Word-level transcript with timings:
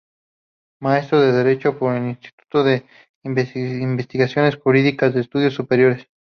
Maestro 0.81 1.23
en 1.23 1.31
Derecho 1.31 1.77
por 1.77 1.93
el 1.95 2.07
Instituto 2.07 2.63
de 2.63 2.87
Investigaciones 3.23 4.55
Jurídicas 4.55 5.13
de 5.13 5.21
Estudios 5.21 5.53
Superiores. 5.53 6.07